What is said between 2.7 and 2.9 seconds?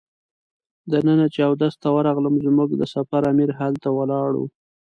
د